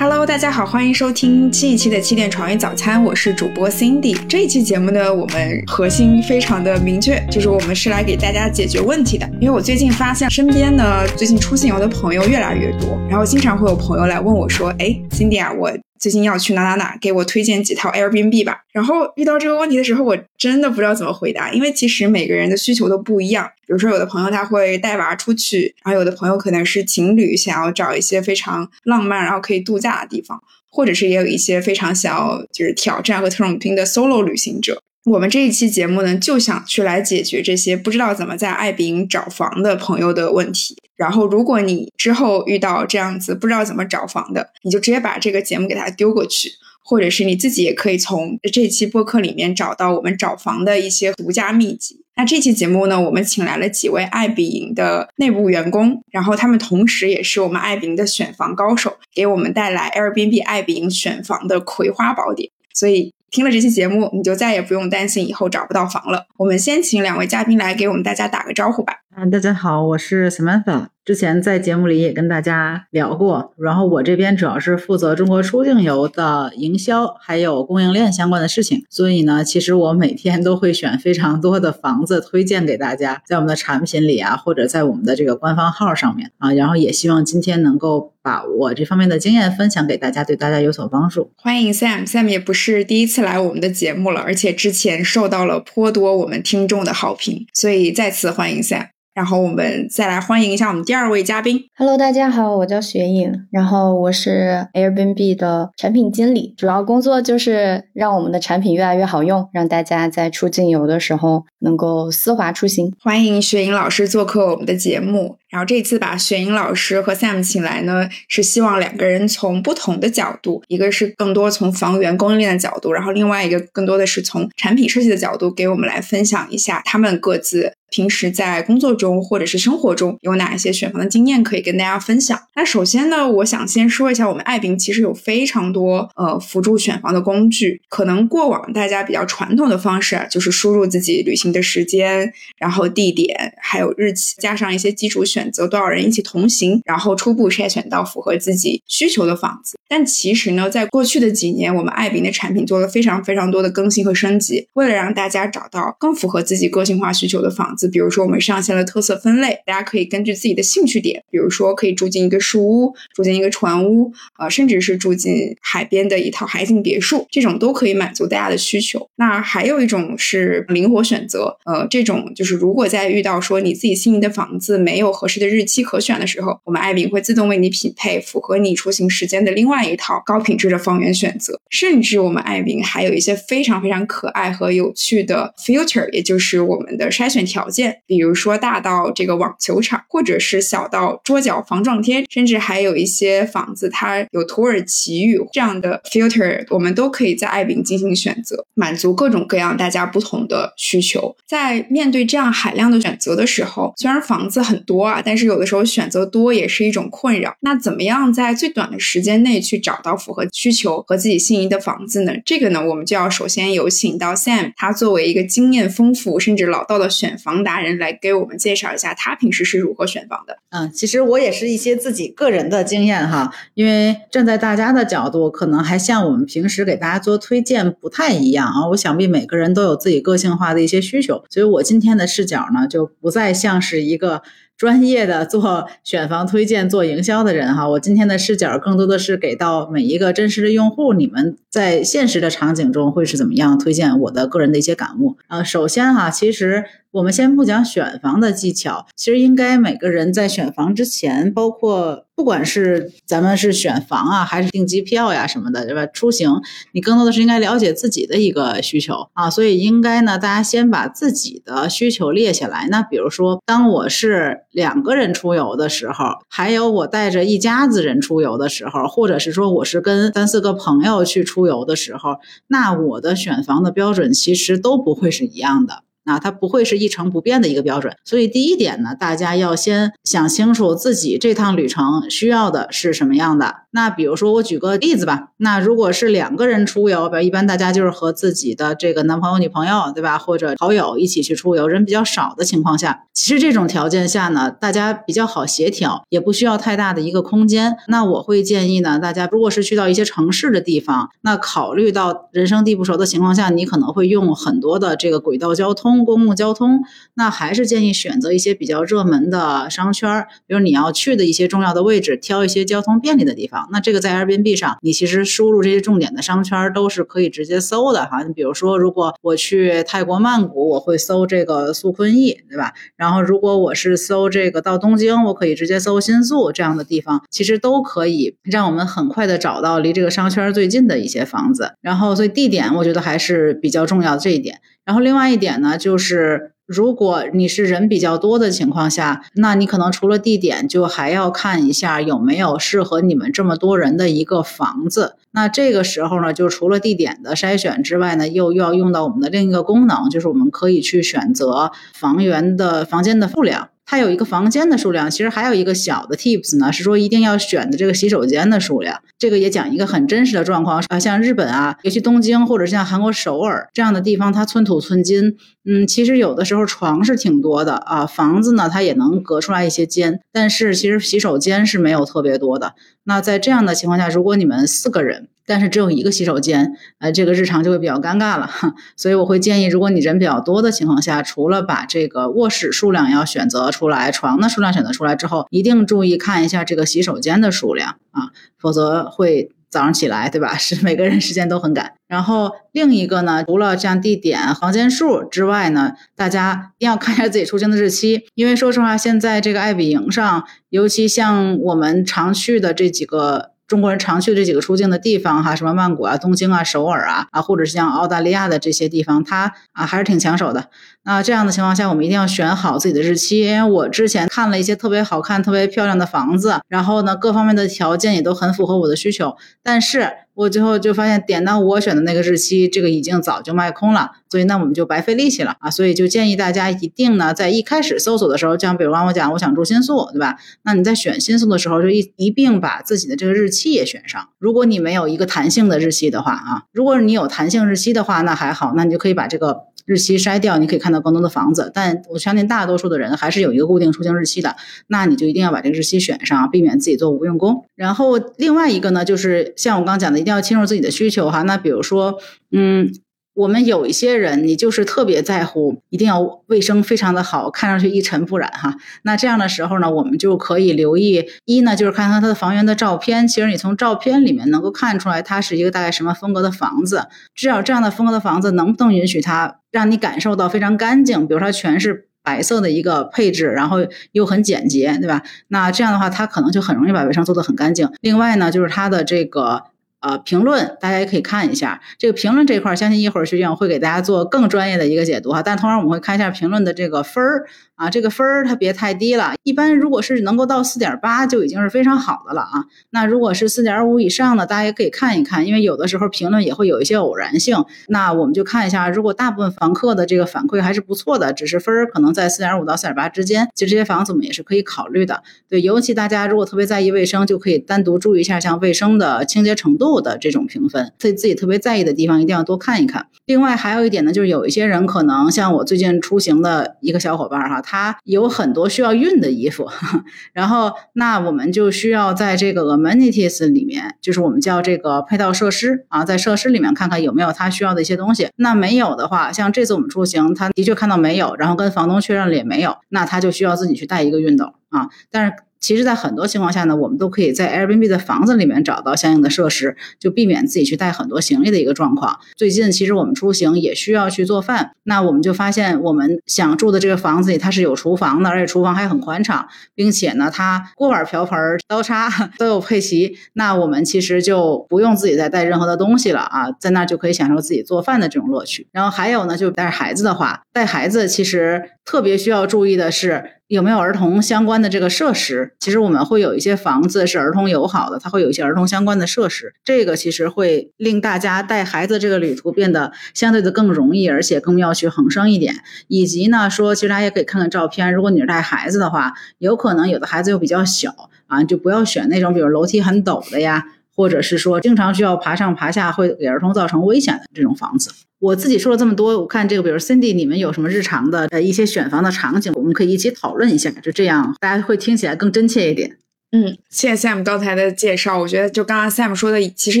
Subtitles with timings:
[0.00, 4.16] Hello，大家好，欢迎收听新一期的起点创业早餐，我是主播 Cindy。
[4.28, 9.28] 这一期节目呢，我们核心非常的明确，就是我们是来给大家解决问题的。
[9.40, 15.68] 因为我最近发现身边呢，最近出行游的朋友越来越多，然后经常会有朋友来问我说：“哎，Cindy 啊，我。”
[15.98, 18.62] 最近要去哪哪哪，给我推荐几套 Airbnb 吧。
[18.72, 23.50] 然后遇到这个问题的时候，我真的不知道怎么回答，因为其实每个人的需求都不一样。
[23.66, 34.80] 比如说，有的朋友他会带娃出去，然后有的朋友可能是情侣，想要找一些非常浪漫，然后可以度假的地方，或者是也有一些非常想要就是挑战和特种兵的 solo 旅行者。
[35.04, 40.76] 我们这一期节目呢，就想去来解决这些不知道怎么在爱彼迎找房的朋友的问题。
[40.98, 46.50] 然后，如果你之后遇到这样子不知道怎么找房的，你就直接把这个节目给他丢过去，
[46.82, 52.02] 或者是你自己也可以从这期播客里面找到我们找房的一些独家秘籍。
[52.16, 62.50] 那这期节目呢，我们请来了几位爱彼迎的内部员工，然后他们同时也是我们爱彼迎的选房高手，给我们带来 Airbnb 爱彼迎选房的葵花宝典。
[62.74, 63.14] 所以。
[63.30, 66.26] 听了这期节目，你就再也不用担心以后找不到房了。
[66.36, 68.94] 我们先请两位嘉宾来给我们大家打个招呼吧。
[69.16, 70.86] 嗯，大家好，我是 Samantha。
[71.08, 78.84] 之前在节目里也跟大家聊过，然后我这边主要是负责中国出境游的营销，还有供应链相关的事情。
[78.90, 86.52] 所以呢，其实我每天都会选非常多的房子推荐给大家，在我们的产品里啊，或者在我们的这个官方号上面啊。
[86.52, 91.30] 然后也希望今天能够把我这方面的经验分享给大家，对大家有所帮助。
[91.38, 98.97] 欢迎 Sam，Sam 也不是第一次来我们的节目了，而且之前受到了颇多我们听众的好评，所以再次欢迎 Sam。
[99.18, 101.60] 然后我们再来欢迎一下我们第二位嘉宾。
[101.76, 112.94] Hello，大家好，我叫雪影，然后我是 Airbnb 的产品经理，主要工作就是让我们的产品越来越好用，让大家在出境游的时候能够丝滑出行。
[113.02, 115.36] 欢迎雪影老师做客我们的节目。
[115.50, 127.72] 然后这次把雪影老师和 Sam 请来呢，是希望两个人从不同的角度，一个是更多从房源供应链的角度，然后另外一个更多的是从产品设计的角度，给我们来分享一下他们各自。
[127.90, 132.38] 平时在工作中或者是生活中有哪一些选房的经验可以跟大家分享？
[132.54, 137.80] 那首先呢，我想先说一下，我们爱彼其实有非常多呃辅助选房的工具。
[137.88, 149.78] 可能过往大家比较传统的方式啊，就是输入自己旅行的时间，然后地点，还有日期，加上一些基础选择，多少人一起同行，然后初步筛选到符合自己需求的房子。
[149.88, 169.08] 但其实呢，在过去的几年，我们爱彼的产品做了非常非常多的更新和升级，为了让大家找到更符合自己个性化需求的房子，比如说我们上线了特色分类，大家可以根据自己的兴趣点，比如说可以住进一个树屋，住进一个船屋，呃，甚至是住进海边的一套海景别墅，这种都可以满足大家的需求。
[169.16, 179.78] 那还有一种是灵活选择，呃，这种就是如果在遇到说你自己心仪的房子没有合适的日期可选的时候，我们爱彼会自动为你匹配符合你出行时间的另外。
[179.88, 188.00] 一套高品质的房源选择，甚至我们爱彼还有一些非常非常可爱和有趣的 filter，也就是我们的筛选条条件。
[188.06, 201.36] 比如说大到这个网球场，或者是小到桌角防撞贴，甚至还有一些房子它有土耳其语这样的 filter，我们都可以在爱彼进行选择，满足各种各样大家不同的需求。
[201.46, 207.54] 在面对这样海量的选择的时候，虽然房子很多啊，但是有的时候选择多也是一种困扰。
[207.60, 209.58] 那怎么样在最短的时间内？
[209.68, 212.32] 去找到符合需求和自己心仪的房子呢？
[212.46, 220.58] 这个呢，我们就要首先有请到 Sam，他作为一个经验丰富甚至老道的选房达人，来给我们介绍一下他平时是如何选房的。
[220.70, 228.88] 嗯，其实我也是一些自己个人的经验哈，因为站在大家的角度，可能还像我们平时给大家做推荐不太一样啊。
[228.88, 234.42] 我想必每个人都有自己个性化的一些需求，所以我今天的视角呢，就不再像是一个。
[234.78, 245.62] 专业的做选房推荐、做营销的人哈，我今天的视角更多的是给到每一个真实的用户，你们在现实的场景中会是怎么样推荐我的个人的一些感悟啊。
[245.62, 246.84] 首先哈，其实。
[247.10, 256.06] 我们先不讲选房的技巧，其实应该每个人在选房之前，包括不管是咱们是选房啊，还是订机票呀什么的，对吧？
[256.06, 256.62] 出行，
[256.92, 262.86] 你更多的是应该了解自己的一个需求啊，所以应该呢，大家先把自己的需求列下来。
[262.92, 272.36] 那比如说，当我是两个人出游的时候，还有我带着一家子人出游的时候，或者是说我是跟三四个朋友去出游的时候，
[272.68, 276.04] 那我的选房的标准其实都不会是一样的。
[276.28, 278.14] 啊，它不会是一成不变的一个标准。
[278.24, 283.74] 所以第一点呢，大家要先想清楚自己这趟旅程需要的是什么样的。
[283.90, 297.96] 那比如说我举个例子吧，那如果是两个人出游，比如一般大家就是和自己的这个男朋友、女朋友，对吧，或者好友一起去出游，人比较少的情况下，其实这种条件下呢，大家比较好协调，也不需要太大的一个空间。
[298.08, 307.02] 那我会建议呢，大家如果是去到一些城市的地方，那考虑到人生地不熟的情况下，你可能会用很多的这个轨道交通、公共交通，
[307.34, 313.88] 那还是建议选择一些比较热门的商圈，比如你要去的一些重要的位置，挑一些交通便利的地方。
[313.92, 318.42] 那这个在 Airbnb 上，你其实输入这些重点的商圈都是可以直接搜的哈。
[318.42, 322.92] 你比如说，如果我去泰国曼谷，我会搜这个素坤驿，对吧？
[323.16, 331.92] 然后如果我是搜这个到东京，我可以直接搜新宿这样的地方，其实都可以让我们很快的找到离这个商圈最近的一些房子。
[332.00, 334.80] 然后，所以地点我觉得还是比较重要的这一点。
[335.08, 336.72] 然后另外一点呢，就是。
[336.88, 345.36] 如果你是人比较多的情况下，那你可能除了地点，就还要看一下有没有适合你们这么多人的一个房子。
[345.50, 353.90] 那这个时候呢，就除了地点的筛选之外呢，又又要用到我们的另一个功能，就是我们可以去选择房源的房间的数量。
[354.10, 359.20] 它有一个房间的数量，其实还有一个小的 tips 呢，是说一定要选的这个洗手间的数量。
[359.38, 372.94] 这个也讲一个很真实的状况啊，像日本啊，尤其东京或者像韩国首尔这样的地方，它寸土寸金，嗯，其实有的时候床是挺多的啊，房子呢它也能隔出来一些间，但是其实洗手间是没有特别多的。
[373.24, 378.70] 那在这样的情况下，如果你们四个人，但是只有一个洗手间，呃，这个日常就会比较尴尬了。
[379.16, 388.48] 所以我会建议，如果你人比较多的情况下，除了把这个卧室数量要选择出来，床的数量选择出来之后，一定注意看一下这个洗手间的数量啊，
[388.78, 390.74] 否则会早上起来，对吧？
[390.80, 392.14] 是每个人时间都很赶。
[392.26, 403.72] 然后另一个呢，除了这样地点、房间数之外呢，大家一定要看一下自己出行的日期，因为说实话，现在这个爱彼迎上，尤其像我们常去的这几个。
[403.88, 410.90] 中国人常去这几个出境的地方，哈，什么曼谷啊、东京啊、首尔啊，啊，或者是像澳大利亚的这些地方，它啊还是挺抢手的。
[411.24, 420.28] 那这样的情况下，我们一定要选好自己的日期，因为我之前看了一些特别好看、特别漂亮的房子，然后呢，各方面的条件也都很符合我的需求，但是。
[420.58, 425.88] 我最后就发现，点到我选的那个日期，这个已经早就卖空了，所以那我们就白费力气了啊！
[425.88, 430.56] 所以就建议大家一定呢，在一开始搜索的时候，像比如刚我讲，我想住新宿，对吧？
[430.82, 434.48] 那你在选新宿的时候，就一一并把自己的这个日期也选上。
[434.58, 439.84] 如果你没有一个弹性的日期的话啊，如果你有弹性日期的话，那还好，那你就可以把这个。
[440.08, 444.74] 日期筛掉，你可以看到更多的房子，但我相信大多数的人还是有一个固定出行日期的，
[445.06, 447.84] 那你就一定要把这个日期选上，避免自己做无用功。
[447.94, 451.60] 然后另外一个呢，就是像我刚讲的，一定要清楚自己的需求哈。
[451.62, 452.38] 那比如说，
[452.72, 453.12] 嗯。
[453.58, 458.94] 我们有一些人，你就是特别在乎，一定要卫生非常的好，看上去一尘不染哈。
[459.22, 463.48] 那这样的时候呢，我们就可以留意一呢，就是看看他的房源的照片。
[463.48, 467.26] 其实你从照片里面能够看出来，它是一个大概什么风格的房子。
[467.52, 471.44] 至少这样的风格的房子能不能允许它让你感受到非常干净？
[471.48, 473.96] 比如说全是白色的一个配置，然后
[474.30, 475.42] 又很简洁，对吧？
[475.66, 478.08] 那这样的话，它可能就很容易把卫生做得很干净。
[478.20, 479.82] 另外呢，就是它的这个。
[480.20, 485.62] 呃，评论大家也可以看一下这个评论这块，相信一会儿学长会给大家做更专业的一个解读哈。
[485.62, 487.66] 但同时我们会看一下评论的这个分儿
[487.98, 489.52] 啊，这个分儿它别太低了。
[489.62, 492.84] 一般如果是能够到四点八就已经是非常好的了啊。
[493.10, 497.84] 那如果是四点五以上的，大家也可以看一看，因为有的时候评论也会有一些偶然性。
[498.08, 505.42] 那我们就看一下，如果大部分房客的这个反馈还是不错的，只是分儿可能在四点五到四点八之间，其实这些房子我们也是可以考虑的。
[505.68, 510.08] 对，尤其大家如果特别在意卫生，就可以单独注意一下像卫生的清洁程度。
[510.18, 513.26] 的这种评分，对自己特别在意的地方，一定要多看一看。
[513.44, 519.88] 另外还有一点呢，就是有一些人可能像我最近出行的一个小伙伴哈，他有很多需要熨的衣服，
[520.52, 528.50] 然后那我们就需要在这个 amenities 里面，就是我们叫这个配套设施啊，在设施里面看看有没有他需要的一些东西。
[528.56, 535.54] 那没有的话，像这次我们出行，他的确看到没有，然后跟房东确认了也没有，那他就需要自己去带一个熨斗啊，但是。
[535.80, 542.38] 其实，在很多情况下呢，我们都可以在 Airbnb 的房子里面找到相应的设施，就避免自己去带很多行李的一个状况。
[542.56, 551.56] 最近，其实我们出行也需要去做饭，那我们就发现，我们想住的这个房子里它是有厨房的，而且厨房还很宽敞，并且呢，它锅碗瓢盆、
[551.86, 553.36] 刀叉 都有配齐。
[553.54, 558.88] 那我们其实就不用自己再带任何的东西了啊，在那就可以享受自己做饭的这种乐趣。
[558.92, 563.57] 然后还有呢，就带孩子的话，带孩子其实特别需要注意的是。
[563.68, 565.74] 有没有儿童相关的这个设施？
[565.78, 575.74] 其实我们会有一些房子是儿童友好的，它会有一些儿童相关的设施，这个其实会令大家带孩子这个旅途变得相对的更容易，而且更要去横生一点。
[576.06, 581.14] 以及呢，说其实大家也可以看看照片，如果你是带孩子的话，有可能有的孩子又比较小
[581.46, 583.84] 啊，就不要选那种比如楼梯很陡的呀。
[584.18, 588.10] 或者是说，经常需要爬上爬下，会给儿童造成危险的这种房子。
[588.40, 596.16] 我自己说了这么多，我看这个，比如 Cindy，你们有什么日常的呃一些选房的场景，我们可以一起讨论一下，就这样大家会听起来更真切一点。
[596.50, 598.38] 嗯，谢谢 Sam 刚才的介绍。
[598.38, 600.00] 我觉得就刚刚 Sam 说的，其实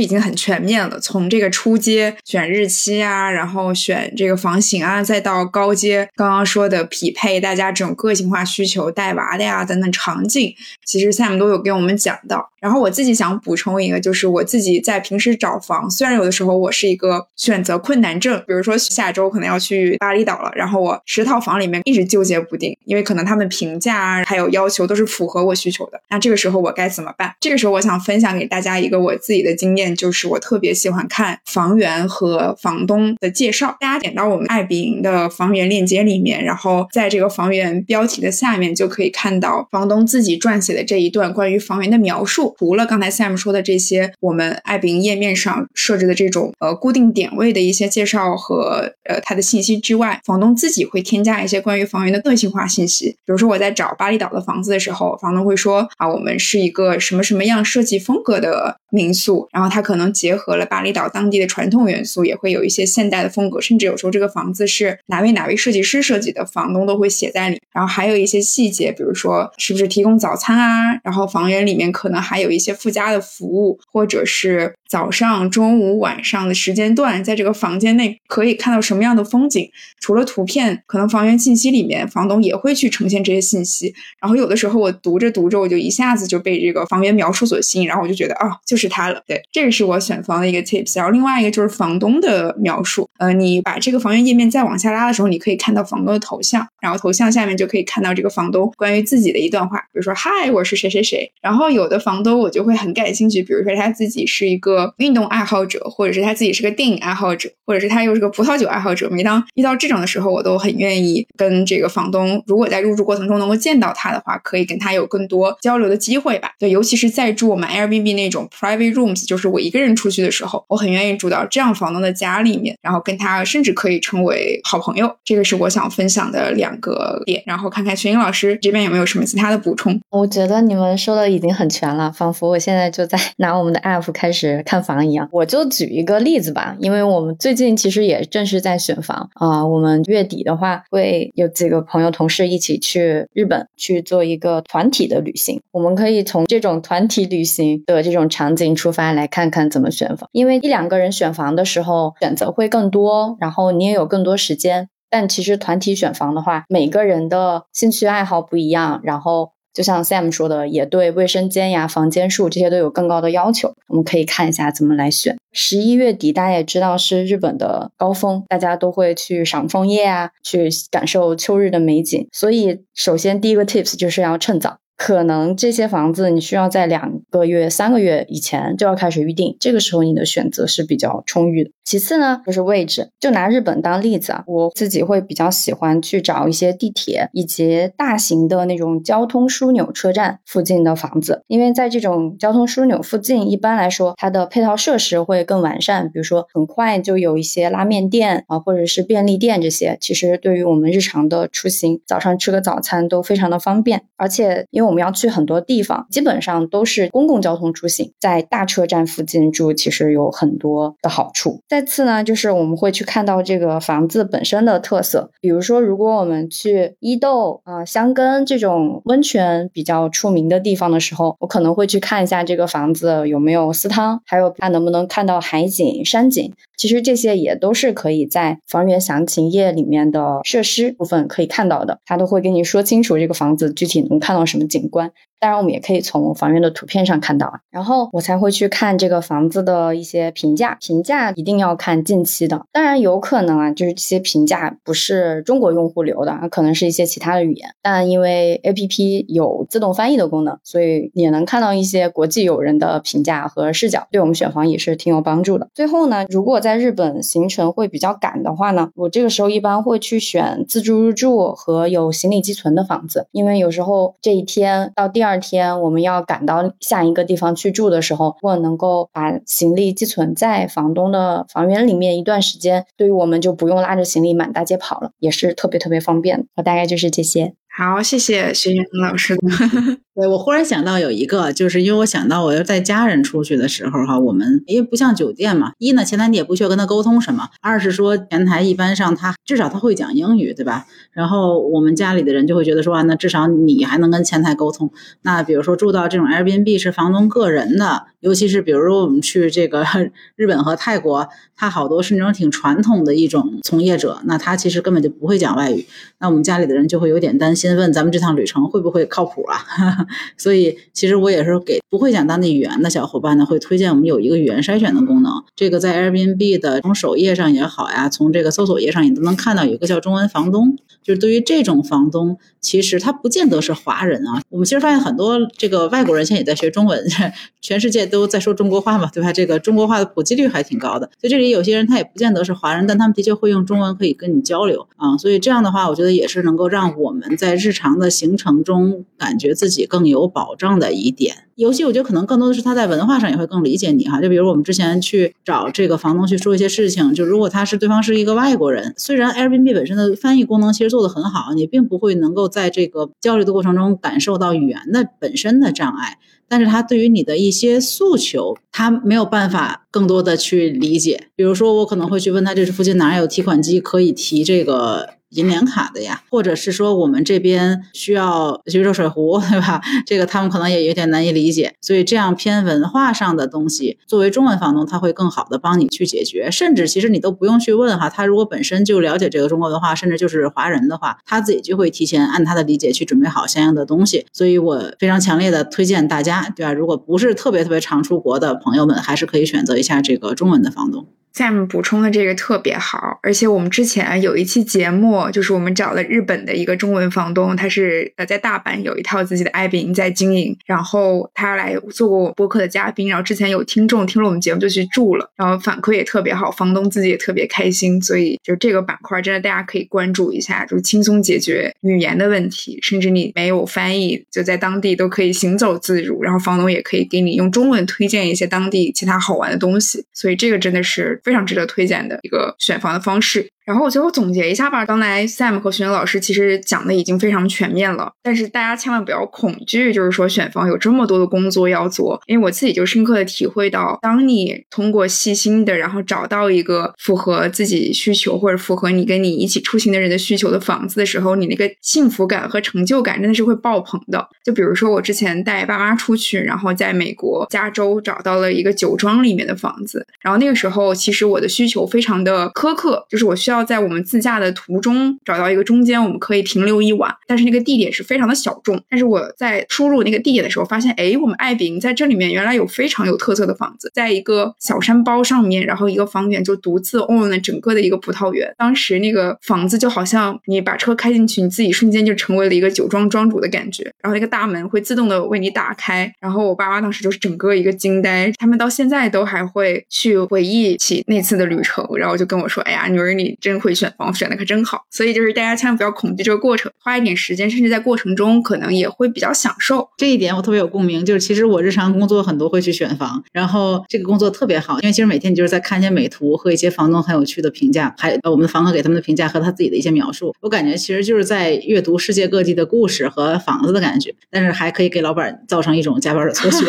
[0.00, 0.98] 已经很全面了。
[0.98, 10.54] 从这个初阶选日期啊，然后选这个房型啊，再到高阶刚刚说的匹配大家这种个性化需求、带娃的呀等等场景，
[10.86, 12.50] 其实 Sam 都有给我们讲到。
[12.60, 27.32] 然后我自己想补充一个，就是我自己在平时找房，虽然有的时候我是一个选择困难症，比如说下周可能要去巴厘岛了，然后我十套房里面一直纠结不定，因为可能他们评价啊还有要求都是符合我需求的，那这个时候我该怎么办？
[27.40, 33.76] 这个时候我想分享给大家一个我自己的经验，就是我特别喜欢看房源和房东的介绍。
[33.80, 42.47] 大家点到我们爱彼迎的房源链接里面，然后在这个房源标题的下面就可以看到房东自己撰写的这一段关于房源的描述。
[42.58, 53.10] 除了刚才 Sam 说的这些，我们爱彼迎页面上设置的这种呃固定点位的一些介绍和呃它的信息之外，房东自己会添加一些关于房源的个性化信息。
[53.10, 67.60] 比如说我在找巴厘岛的房子的时候，房东会说啊，我们是一个什么什么样设计风格的民宿，然后它可能结合了巴厘岛当地的传统元素，也会有一些现代的风格，甚至有时候这个房子是哪位哪位设计师设计的，房东都会写在里。
[67.72, 72.37] 然后还有一些细节，比如说是不是提供早餐啊，然后房源里面可能还。
[72.38, 74.74] 还有一些附加的服务，或者是。
[74.88, 79.70] 早上、中午、晚上的时间段，在这个房间内可以看到什么样的风景？
[80.00, 83.94] 除了图片，可能房源信息里面，房东也会去呈现这些信息。
[84.18, 89.22] 然后有的时候我读着读着，我就一下子就被这个房源描述所吸引，然后我就觉得啊，就是它了。
[89.26, 90.96] 对，这个是我选房的一个 tips。
[90.96, 93.07] 然后另外一个就是房东的描述。
[93.18, 101.30] 呃，你把这个房源页面再往下拉的时候，你可以看到房东的头像，然后头像下面就可以看到这个房东关于自己的一段话，比如说嗨，我是谁谁谁。
[101.42, 104.94] 然后有的房东我就会很感兴趣，比如说他自己是一个。
[104.98, 109.08] 运动爱好者，或者是他自己是个电影爱好者，或者是他又是个葡萄酒爱好者。
[109.10, 116.52] 每当遇到这种的时候，我都很愿意跟这个房东，如果在入住过程中能够见到他的话，可以跟他有更多交流的机会吧。
[116.58, 125.10] 对，尤其是在住我们 Airbnb 那种 private rooms，就是我一个人出去的时候，我很愿意住到这样房东的家里面，然后跟他甚至可以成为好朋友。
[125.24, 129.98] 这个是我想分享的两个点，然后看看雪英老师这边有没有什么其他的补充。
[130.10, 134.62] 我觉得你们说的已经很全了，仿佛我现在就在 拿我们的 app 开始。
[134.66, 139.64] 看房一样，我就举一个例子吧，因为我们最近其实也正是在选房啊。
[139.64, 145.60] 我们月底的话会有几个朋友同事一起去日本去做一个团体的旅行。
[145.70, 150.28] 我们可以从这种团体旅行的这种场景出发，来看看怎么选房。
[150.32, 154.88] 因为一两个人选房的时候选择会更多多，然后你也有更多时间。
[155.10, 159.52] 但其实团体选房的话，每个人的兴趣爱好不一样，然后。
[159.74, 163.74] 就像 Sam 说的，也对卫生间呀、房间数这些都有更高的要求。
[163.86, 165.36] 我们可以看一下怎么来选。
[165.52, 172.26] 十一月底，大家也知道是日本的高峰，大家都会去赏枫叶啊，去感受秋日的美景。
[172.32, 174.78] 所以，首先第一个 tips 就是要趁早。
[174.96, 181.70] 可能这些房子你需要在两个月、三个月以前就要开始预定，这个时候你的选择是比较充裕的。
[181.88, 211.62] 其次呢，就是位置，就拿日本当例子啊，我自己会比较喜欢去找一些地铁以及大型的那种交通枢纽车站附近的房子，因为在这种交通枢纽附近，一般来说它的配套设施会更完善，比如说很快就有一些拉面店啊，或者是便利店这些，其实对于我们日常的出行，早上吃个早餐都非常的方便，而且因为我们要去很多地方，基本上都是公共交通出行，在大车站附近住，其实有很多的好处。
[211.78, 226.52] 再次呢，就是我们会去看到这个房子本身的特色，比如说，如果我们去伊豆啊、香根这种温泉比较出名的地方的时候，我可能会去看一下这个房子有没有私汤，还有它能不能看到海景、山景。
[226.76, 235.12] 其实这些也都是可以在房源详情页里面的设施部分可以看到的，它都会跟你说清楚这个房子具体能看到什么景观。
[235.40, 237.60] 当然，我们也可以从房源的图片上看到啊。
[237.70, 242.64] 然后我才会去看这个房子的一些评价，评价一定要看近期的。
[242.72, 247.68] 当然有可能啊，就是这些评价不是中国用户留的，可能是一些其他的语言。
[247.82, 255.68] 但因为 A P P 有自动翻译的功能，所以也能看到一些国际友人的评价和视角，对我们选房也是挺有帮助的。
[255.74, 276.46] 最后呢，如果在日本行程会比较赶的话呢，我这个时候一般会去选自助入住和有行李寄存的房子，因为有时候这一天到第二二天我们要赶到下一个地方去住的时候，如果能够把行李寄存在房东的房源里面一段时间，对于我们就不用拉着行李满大街跑了，也是特别特别方便。
[276.56, 277.52] 我大概就是这些。
[277.78, 279.36] 好，谢谢徐云老师。
[280.16, 290.86] 对我忽然想到有一个，就是因为我想到我要带家人出去的时候哈，我们因为不像酒店嘛，一呢前台你也不需要跟他沟通什么，二是说前台一般上他至少他会讲英语，对吧？
[291.12, 294.90] 然后我们家里的人就会觉得说啊，那至少你还能跟前台沟通。
[295.22, 299.84] 那比如说住到这种 Airbnb 是房东个人的，尤其是比如说我们去这个
[300.36, 305.86] 日本和泰国，他好多是那种挺传统的一种从业者，那他其实根本就不会讲外语，
[306.18, 309.64] 那我们家里的人就会有点担心，问咱们这趟旅程会不会靠谱啊？
[310.36, 315.32] 所以，其实我也是给不会讲当地语言的小伙伴呢，会推荐我们有一个语言筛选的功能。
[315.54, 320.76] 这个在 Airbnb 的从首页上也好呀，从这个搜索页上也都能看到，有一个叫中文房东。
[321.02, 324.42] 就是对于这种房东，其实他不见得是华人啊。
[324.50, 327.02] 我们其实发现很多这个外国人现在也在学中文，
[327.62, 329.32] 全世界都在说中国话嘛，对吧？
[329.32, 331.08] 这个中国话的普及率还挺高的。
[331.20, 335.16] 所以这里有些人他也不见得是华人，但他们的确会用中文可以跟你交流啊。
[335.18, 341.34] 所以这样的话，我觉得也是能够让我们在日常的行程中感觉自己更有保障的一点。
[341.56, 344.20] 尤其我觉得可能更多的是他在文化上也会更理解你哈。
[344.20, 361.28] 就比如我们之前去找这个房东去说一些事情，就如果他是对方是一个外国人，虽然 Airbnb 本身的翻译功能其实做得很好，你并不会能够在这个交流的过程中感受到语言的本身的障碍，但是他对于你的一些诉求，他没有办法更多的去理解。
[361.36, 365.17] 比如说，我可能会去问他，这是附近哪有提款机可以提这个。
[365.30, 369.80] 银联卡的呀，或者是说我们这边需要去热水壶， 对吧？
[370.06, 376.50] 这个他们可能也有点难以理解，所以这样偏文化上的东西，作为中文房东，他会更好的帮你去解决。
[376.50, 384.26] 甚至其实你都不用去问哈，他如果本身就了解这个中国文化，甚至就是华人的话，他自己就会提前按他的理解去准备好相应的东西。
[384.32, 386.72] 所以我非常强烈的推荐大家，对吧？
[386.72, 391.06] 如果不是特别特别常出国的朋友们，还是可以选择一下这个中文的房东。
[391.38, 421.20] Sam 补充的这个特别好，而且我们之前有一期节目，就是我们找了日本的一个中文房东，他是呃在大阪有一套自己的爱宾在经营，然后他来做过我播客的嘉宾，然后之前有听众听了我们节目就去住了，然后反馈也特别好，房东自己也特别开心，所以就这个板块真的大家可以关注一下，就是轻松解决语言的问题，甚至你没有翻译就在当地都可以行走自如，然后房东也可以给你用中文推荐一些当地其他好玩的东西，所以这个真的是。
[421.28, 423.46] 非常值得推荐的一个选房的方式。
[423.68, 424.82] 然后我最后总结一下吧。
[424.86, 432.18] 刚才 Sam 和徐老师其实讲的已经非常全面了，但是大家千万不要恐惧，就是说选房有这么多的工作要做。
[432.24, 444.26] 因为我自己就深刻的体会到，当你通过细心的，然后找到一个符合自己需求或者符合你跟你一起出行的人的需求的房子的时候，你那个幸福感和成就感真的是会爆棚的。
[444.42, 453.57] 就比如说我之前带爸妈出去，然后在美国加州找到了一个酒庄里面的房子，然后那个时候其实我的需求非常的苛刻，就是我需要。
[453.58, 458.80] 要在我们自驾的途中找到一个中间我们可以停留一晚，但是那个地点是非常的小众。
[458.88, 468.54] 但是我在输入那个地点的时候，发现，哎，我们爱饼在这里面原来有非常有特色的房子，在一个小山包上面，然后一个房源就独自 own 了整个的一个葡萄园。
[468.56, 473.82] 当时那个房子就好像你把车开进去，你自己瞬间就成为了一个酒庄庄主的感觉。
[474.00, 483.58] 然后那个大门会自动的为你打开，然后我爸妈当时就是整个一个惊呆，他们到现在都还会去回忆起那次的旅程，然后就跟我说，哎呀，女儿你真。
[483.58, 489.88] 会选房选的可真好，所以就是大家千万不要恐惧这个过程，花一点时间，甚至在过程中可能也会比较享受。
[489.96, 506.66] 这一点我特别有共鸣，就是其实我日常工作很多会去选房，然后这个工作特别好，因为其实每天你就是在看一些美图和一些房东很有趣的评价，还有我们的房客给他们的评价和他自己的一些描述，我感觉其实就是在阅读世界各地的故事和房子的感觉，但是还可以给老板造成一种加班的错觉。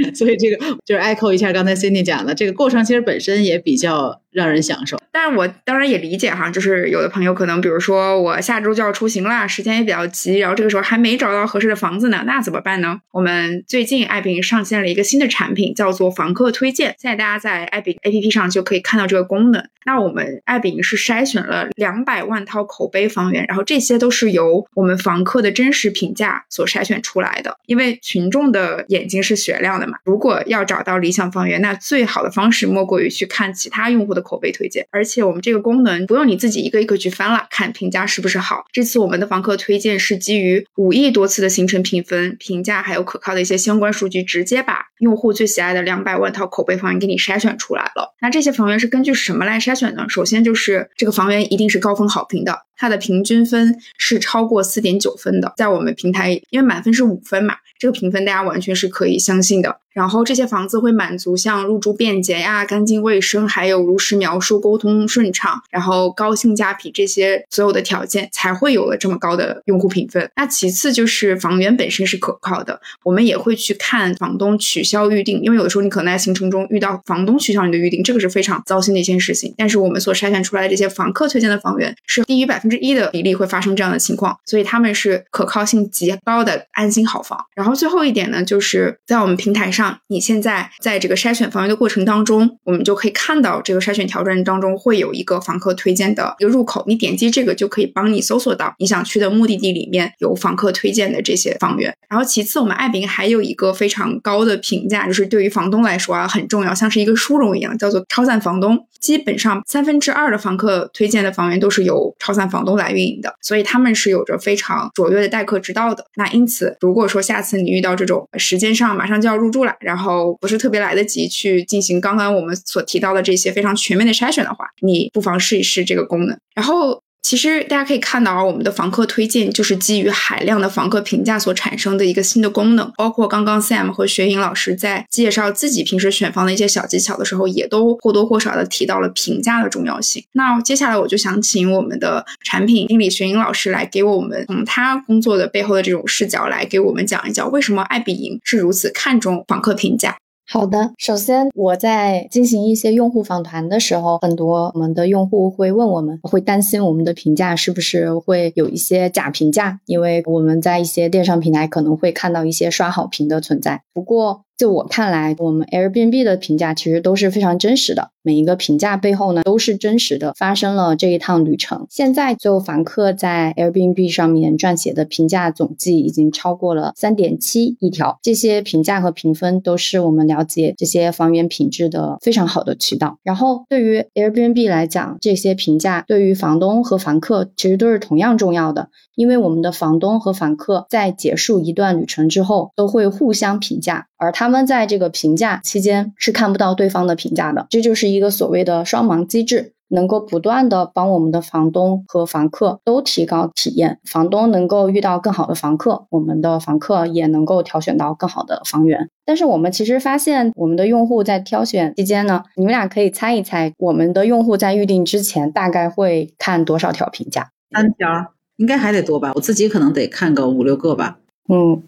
[0.14, 4.98] 所以这个就是 echo 一下刚才 Cindy 讲的，这个过程其实本身也比较让人享受。
[5.12, 13.00] 但是我当然也理解哈，就是有的朋友可能，比如说我下周就要出行啦，时间也比较急，然后这个时候还没找到合适的房子呢，那怎么办呢？
[13.10, 16.94] 我们最近爱彼迎上线了一个新的产品，叫做房客推荐。
[16.98, 19.64] 现在大家在爱彼 APP 上就可以看到这个功能。
[19.86, 27.56] 那我们爱彼迎是筛选了两百万套口碑房源，然后这些都是由我们房客的真实评价所筛选出来的。
[27.66, 34.86] 因为群众的眼睛是雪亮的嘛，如果要找到理想房源，那最好的方式莫过于去看其他用户的口碑推荐。
[34.90, 38.64] 而且我们这个功能不用你自己一个一个去翻了，看评价是不是好。
[38.72, 48.14] 这次我们的房客推荐是基于五亿多次的行程评分、评价，还有可靠的一些相关数据，直接把用户最喜爱的两百万套口碑房源给你筛选出来了。
[48.20, 50.04] 那这些房源是根据什么来筛选呢？
[50.08, 59.80] 首先就是这个房源一定是高分好评的，它的平均分是超过四点九分的，在我们平台，因为满分是五分嘛，这个评分大家完全是可以相信的。
[59.92, 70.30] 然后这些房子会满足像入住便捷呀、干净卫生，还有如实描述、沟通顺畅，然后高性价比这些所有的条件，才会有了这么高的用户评分。
[70.36, 79.52] 那其次就是房源本身是可靠的，我们也会去看房东取消预定，因为有的时候你可能在行程中遇到房东取消你的预定，这个是非常糟心的一件事情。
[79.56, 87.44] 但是我们所筛选出来的这些房客推荐的房源是低于百分之一的比例会发生这样的情况，所以他们是可靠性极高的安心好房。
[87.56, 89.79] 然后最后一点呢，就是在我们平台上。
[90.08, 101.94] 你现在在这个筛选房源的过程当中，我们就可以看到这个筛选条件当中会有一个房客推荐的一个入口，你点击这个就可以帮你搜索到你想去的目的地里面有房客推荐的这些房源。
[102.08, 108.86] 然后其次，我们爱彼还有一个非常高的评价，就是对于房东来说啊很重要，像是一个殊荣一样，叫做超赞房东。
[109.00, 116.04] 基本上三分之二的房客推荐的房源都是由超赞房东来运营的，所以他们是有着非常卓越的待客之道的。
[116.16, 126.38] 那因此，如果说下次你遇到这种时间上马上就要入住了，然后不是特别来得及去进行刚刚我们所提到的这些非常全面的筛选的话，你不妨试一试这个功能。
[126.54, 127.02] 然后。
[127.22, 132.90] 其实大家可以看到啊，我们的房客推荐就是基于海量的房客评价所产生的一个新的功能。
[132.96, 140.24] 包括刚刚 Sam 和雪颖老师在介绍自己平时选房的一些小技巧的时候，也都或多或少的提到了评价的重要性。
[140.32, 150.16] 那接下来我就想请我们的产品经理雪颖老师来给我们从他工作的背后的这种视角来给我们讲一讲，为什么爱彼迎是如此看重访客评价。
[150.52, 163.82] 好的，首先我在进行一些用户访谈的时候，很多我们的用户会问我们，会担心我们的评价是不是会有一些假评价，因为我们在一些电商平台可能会看到一些刷好评的存在。
[163.94, 171.86] 不过，就我看来，我们 Airbnb 的评价其实都是非常真实的，每一个评价背后呢都是真实的发生了这一趟旅程。
[171.88, 183.16] 现在，就房客在 Airbnb 上面撰写的评价总计已经超过了三点七亿条，这些评价和评分都是我们了解这些房源品质的非常好的渠道。
[183.22, 194.49] 然后，对于 Airbnb 来讲，这些评价对于房东和房客其实都是同样重要的，因为我们的房东和房客在结束一段旅程之后都会互相评价，而他。
[194.50, 204.00] 他们在这个评价期间是看不到对方的评价的，这就是一个所谓的双盲机制，能够不断的帮我们的房东和房客都提高体验。
[204.04, 209.08] 房东能够遇到更好的房客，我们的房客也能够挑选到更好的房源。
[209.24, 217.48] 但是我们其实发现，我们的用户在挑选期间呢，你们俩可以猜一猜，我们的用户在预定之前大概会看多少条评价？
[217.70, 219.30] 三条，应该还得多吧？
[219.36, 221.18] 我自己可能得看个五六个吧。
[221.48, 221.84] 嗯。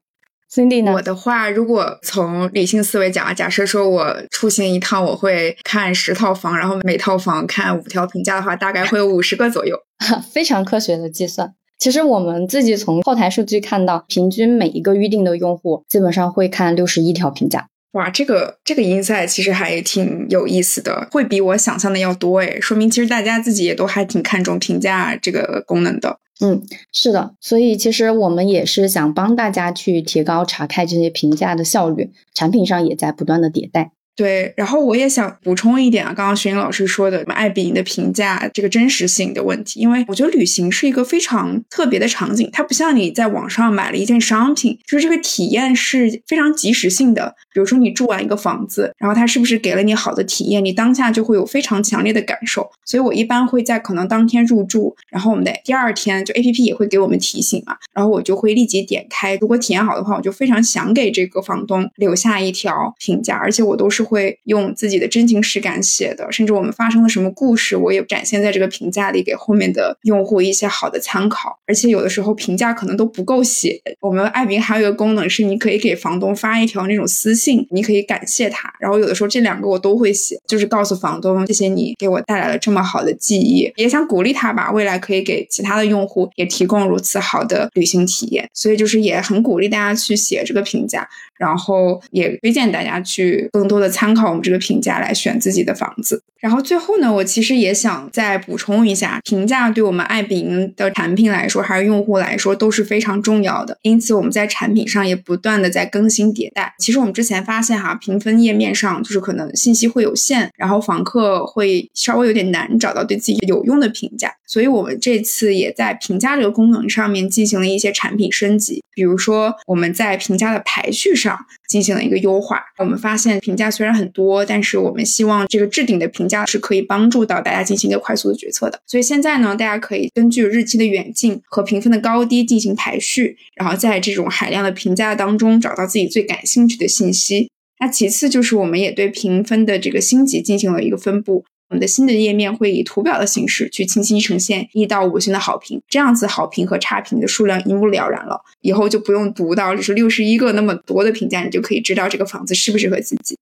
[0.53, 0.93] Cindy 呢？
[0.93, 9.75] 我的话，如果从理性思维讲啊，假设说我出行一趟，我会看十套房，然后每套房看五条评价的话，大概会有五十个左右。
[10.31, 11.55] 非常科学的计算。
[11.79, 17.69] 其实我们自己从后台数据看到，平均每一个预定的用户基本上会看六十一条评价。
[17.93, 26.19] 哇，这个这个 insight 其实还挺有意思的，会比我想象的要多诶，说明其实大家自己也都还挺看重评价这个功能的。
[26.43, 26.61] 嗯，
[26.93, 33.93] 是的，所以其实我们也是想帮大家去提高查看这些评价的效率，产品上也在不断的迭代。
[34.15, 47.35] 对，然后我也想补充一点啊，刚刚徐颖老师说的什么爱彼迎的评价这个真实性的问题，因为我觉得旅行是一个非常特别的场景，它不像你在网上买了一件商品，就是这个体验是非常即时性的。
[47.55, 52.71] 比如说你住完一个房子，然后它是不是给了你好的体验，你当下就会有非常强烈的感受。
[52.85, 64.02] 所以我一般会在可能当天入住，然后我们的第二天就 A P P 也会给我们提醒嘛，然后我就会立即点开，如果体验好的话，我就非常想给这个房东留下一条评价，而且我都是。
[64.05, 71.59] 会用自己的真情实感写的，甚至我们发生了什么故事，我也展现在这个评价里，给后面的用户一些好的参考。
[71.67, 78.73] 而且有的时候评价可能都不够写，我们爱彼迎还有一个功能是，你可以给房东发一条那种私信，你可以感谢他。
[78.81, 88.49] 然后有的时候这两个我都会写，就是告诉房东，谢谢你给我带来了这么好的记忆，也想鼓励他吧，未来可以给其他的用户也提供如此好的旅行体验。
[88.53, 91.09] 所以就是也很鼓励大家去写这个评价，
[91.43, 96.23] 然后也推荐大家去更多的参考我们这个评价来选自己的房子。
[96.39, 103.77] 然后最后呢，我其实也想再补充一下，评价对我们爱彼迎的产品来说，还是用户来说都是非常重要的。
[103.83, 106.75] 因此我们在产品上也不断的在更新迭代。
[106.79, 118.83] 其实我们之前发现哈，评分页面上就是可能信息会有限，然后房客会稍微有点难找到对自己有用的评价，所以我们这次也在评价这个功能上面进行了一些产品升级。
[118.95, 121.32] 比如说我们在评价的排序上
[121.69, 122.63] 进行了一个优化。
[122.79, 128.81] 我们发现评价虽然很多，但是我们希望这个置顶的评价是可以帮助到大家进行一个快速的决策的。
[128.87, 137.51] 所以现在呢，大家可以根据日期的远近和评分的高低进行排序，然后在这种海量的评价当中找到自己最感兴趣的信息。
[137.81, 141.45] 那其次就是我们也对评分的这个星级进行了一个分布。
[141.73, 153.39] 我们的新的页面会以图表的形式去清晰呈现一到五星的好评，这样子好评和差评的数量一目了然了，以后就不用读到就是六十一个那么多的评价，你就可以知道这个房子适不适合自己。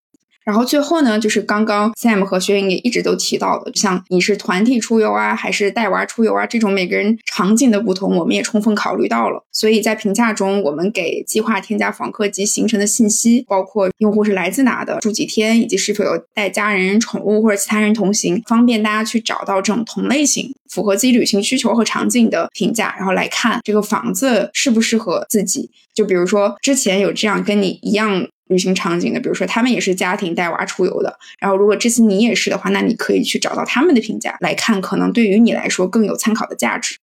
[0.50, 9.44] 然后最后呢，就是刚刚 Sam 和雪颖也一直都提到的，像你是团体出游啊，还是带娃出游啊，这种每个人场景的不同，我们也充分考虑到了。
[9.52, 25.70] 所以在评价中，我们给计划添加访客及行程的信息，包括用户是来自哪的，住几天，以及是否有带家人、宠物或者其他人同行，方便大家去找到这种同类型、符合自己旅行需求和场景的评价，然后来看这个房子适不适合自己。
[25.94, 28.26] 就比如说之前有这样跟你一样。
[28.50, 36.98] 旅行场景的，比如说他们也是家庭带娃出游的，然后如果这次你也是的话，那你可以去找到他们的评价来看，可能对于你来说更有参考的价值。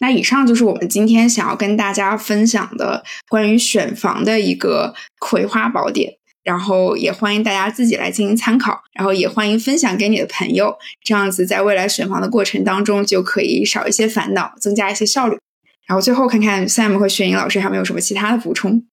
[0.00, 15.38] 那以上就是我们今天想要跟大家分享的关于选房的一个葵花宝典，然后也欢迎大家自己来进行参考，然后也欢迎分享给你的朋友，这样子在未来选房的过程当中就可以少一些烦恼，增加一些效率。
[15.86, 18.84] 然后最后看看 Sam 和雪莹老师还有没有什么其他的补充。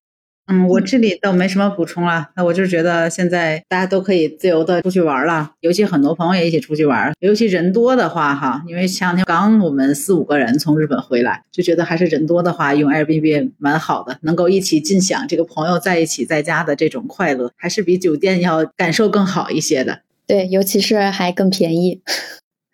[0.52, 2.28] 嗯，我这里倒没什么补充了。
[2.36, 20.02] 那我就觉得现在大家都可以自由的出去玩了，尤其很多朋友也一起出去玩，尤其人多的话哈，因为前两天刚我们四五个人从日本回来，就觉得还是人多的话用 Airbnb 蛮好的，能够一起尽享这个朋友在一起在家的这种快乐，还是比酒店要感受更好一些的。
[20.28, 22.02] 对，尤其是还更便宜。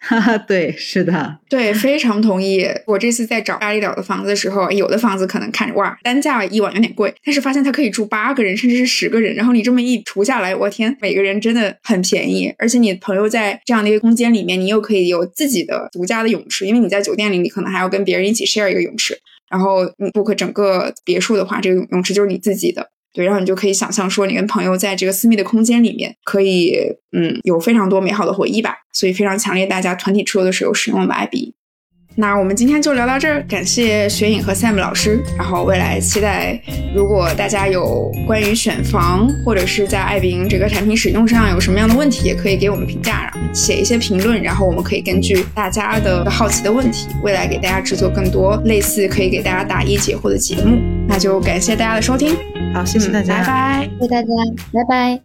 [0.07, 2.65] 哈哈，对，是的，对，非常同意。
[2.85, 9.35] 我这次在找巴厘岛的房子的时候，有的房子可能看着哇，单价一晚有点贵，但是发现它可以住八个人，甚至是十个人。
[9.35, 12.49] 然后你这么一除下来，我天，每个人真的很便宜。
[12.57, 19.17] 而且你朋友在这样的一个空间里面，你又可以有自己的独家的泳池，因为你在酒店里，你可能还要跟别人一起 share 一个泳池。
[19.49, 22.89] 然后你 book 整个别墅的话，这个泳池就是你自己的。
[23.17, 26.77] 对，然后你就可以想象说，你跟朋友在这个私密的空间里面，可以
[27.17, 28.75] 嗯有非常多美好的回忆吧。
[28.93, 31.55] 所以非常强烈，大家团体出游的时候使用我们 IB。
[32.19, 35.21] 那我们今天就聊到这儿，感谢雪影和 Sam 老师。
[35.37, 36.59] 然后未来期待，
[36.95, 50.79] 如果大家有关于选房或者是在爱彼迎这个产品使用上有什么样的问题，也可以给我们评价，写一些评论，然后我们可以根据大家的好奇的问题，未来给大家制作更多类似可以给大家答疑解惑的节目。
[51.07, 52.35] 那就感谢大家的收听，
[52.73, 54.27] 好，谢谢大家，拜拜，谢谢大家，
[54.73, 55.15] 拜拜。